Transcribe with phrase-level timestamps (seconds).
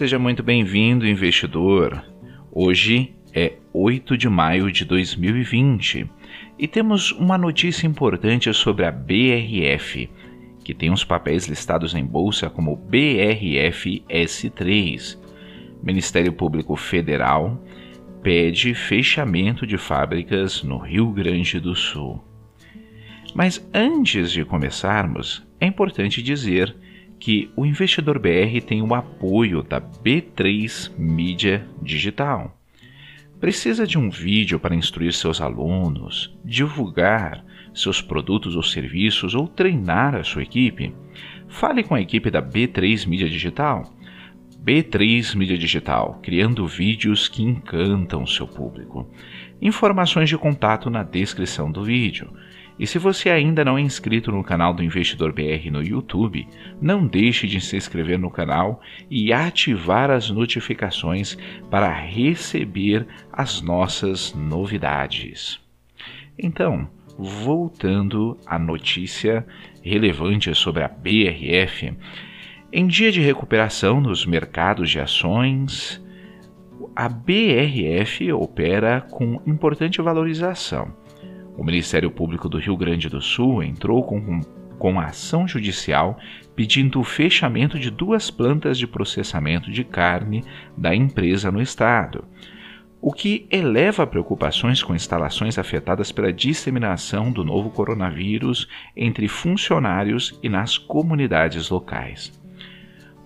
[0.00, 2.02] Seja muito bem-vindo, investidor.
[2.50, 6.10] Hoje é 8 de maio de 2020
[6.58, 10.08] e temos uma notícia importante sobre a BRF,
[10.64, 15.18] que tem os papéis listados em bolsa como BRFS3.
[15.82, 17.62] Ministério Público Federal
[18.22, 22.24] pede fechamento de fábricas no Rio Grande do Sul.
[23.34, 26.74] Mas antes de começarmos, é importante dizer
[27.20, 32.56] que o investidor BR tem o apoio da B3 Mídia Digital.
[33.38, 37.44] Precisa de um vídeo para instruir seus alunos, divulgar
[37.74, 40.94] seus produtos ou serviços ou treinar a sua equipe?
[41.46, 43.94] Fale com a equipe da B3 Mídia Digital.
[44.62, 49.08] B3 Mídia Digital, criando vídeos que encantam seu público.
[49.60, 52.30] Informações de contato na descrição do vídeo.
[52.80, 56.48] E se você ainda não é inscrito no canal do Investidor BR no YouTube,
[56.80, 61.36] não deixe de se inscrever no canal e ativar as notificações
[61.70, 65.60] para receber as nossas novidades.
[66.38, 69.46] Então, voltando à notícia
[69.82, 71.92] relevante sobre a BRF,
[72.72, 76.02] em dia de recuperação nos mercados de ações,
[76.96, 80.98] a BRF opera com importante valorização
[81.60, 84.40] o Ministério Público do Rio Grande do Sul entrou com,
[84.78, 86.18] com ação judicial
[86.56, 90.42] pedindo o fechamento de duas plantas de processamento de carne
[90.74, 92.24] da empresa no estado,
[92.98, 100.48] o que eleva preocupações com instalações afetadas pela disseminação do novo coronavírus entre funcionários e
[100.48, 102.32] nas comunidades locais.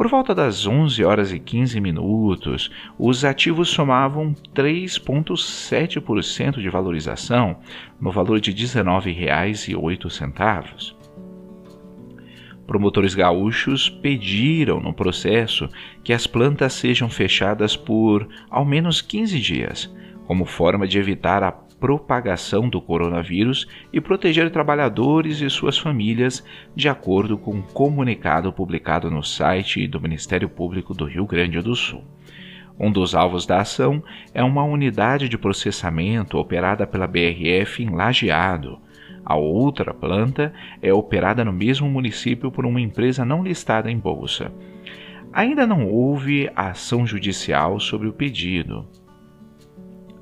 [0.00, 7.58] Por volta das 11 horas e 15 minutos, os ativos somavam 3,7% de valorização,
[8.00, 10.94] no valor de R$ 19,08.
[12.66, 15.68] Promotores gaúchos pediram no processo
[16.02, 19.94] que as plantas sejam fechadas por ao menos 15 dias,
[20.26, 26.44] como forma de evitar a propagação do coronavírus e proteger trabalhadores e suas famílias,
[26.76, 31.74] de acordo com um comunicado publicado no site do Ministério Público do Rio Grande do
[31.74, 32.04] Sul.
[32.78, 34.02] Um dos alvos da ação
[34.32, 38.78] é uma unidade de processamento operada pela BRF em Lajeado.
[39.24, 44.52] A outra planta é operada no mesmo município por uma empresa não listada em bolsa.
[45.32, 48.86] Ainda não houve ação judicial sobre o pedido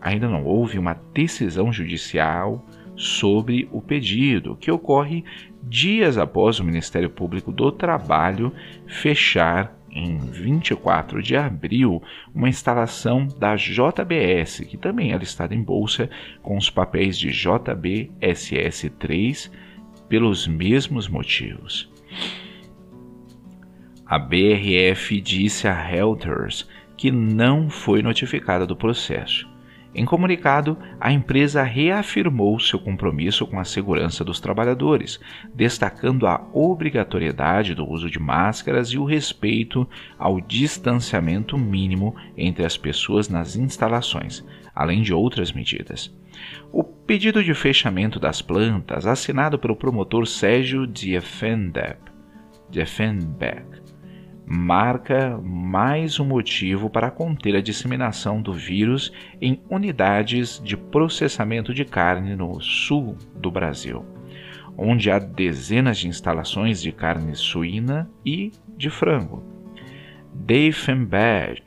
[0.01, 2.65] ainda não houve uma decisão judicial
[2.97, 5.25] sobre o pedido, que ocorre
[5.63, 8.53] dias após o Ministério Público do Trabalho
[8.87, 12.03] fechar em 24 de abril
[12.35, 16.11] uma instalação da JBS, que também é listada em bolsa
[16.43, 19.51] com os papéis de JBSS3
[20.09, 21.91] pelos mesmos motivos.
[24.05, 29.49] A BRF disse a Reuters que não foi notificada do processo
[29.95, 35.19] em comunicado, a empresa reafirmou seu compromisso com a segurança dos trabalhadores,
[35.55, 39.89] destacando a obrigatoriedade do uso de máscaras e o respeito
[40.19, 44.45] ao distanciamento mínimo entre as pessoas nas instalações,
[44.75, 46.15] além de outras medidas.
[46.71, 51.99] O pedido de fechamento das plantas, assinado pelo promotor Sérgio Diefenbeck,
[54.51, 61.85] marca mais um motivo para conter a disseminação do vírus em unidades de processamento de
[61.85, 64.07] carne no sul do Brasil,
[64.75, 69.45] onde há dezenas de instalações de carne suína e de frango.
[70.33, 71.63] Diefenberg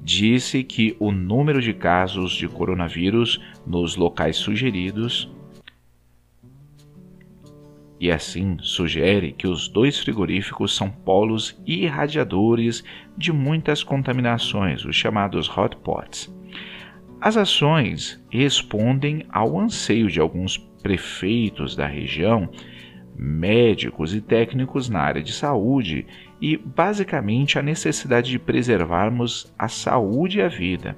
[0.00, 5.30] disse que o número de casos de coronavírus nos locais sugeridos
[7.98, 12.84] e assim sugere que os dois frigoríficos são polos irradiadores
[13.16, 16.34] de muitas contaminações, os chamados hotpots.
[17.20, 22.48] As ações respondem ao anseio de alguns prefeitos da região,
[23.16, 26.06] médicos e técnicos na área de saúde
[26.40, 30.96] e, basicamente, a necessidade de preservarmos a saúde e a vida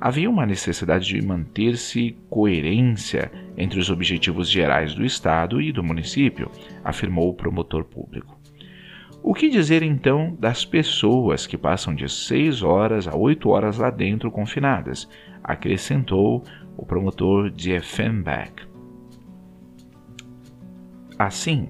[0.00, 6.50] havia uma necessidade de manter-se coerência entre os objetivos gerais do Estado e do município,
[6.84, 8.38] afirmou o promotor público.
[9.22, 13.90] O que dizer então das pessoas que passam de 6 horas a 8 horas lá
[13.90, 15.08] dentro confinadas?
[15.42, 16.44] acrescentou
[16.76, 18.52] o promotor Diefenbach.
[21.18, 21.68] Assim,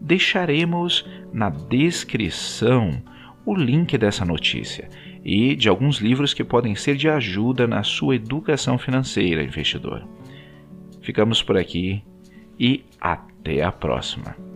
[0.00, 3.02] deixaremos na descrição
[3.44, 4.88] o link dessa notícia
[5.28, 10.08] e de alguns livros que podem ser de ajuda na sua educação financeira, investidor.
[11.02, 12.02] Ficamos por aqui
[12.58, 14.47] e até a próxima.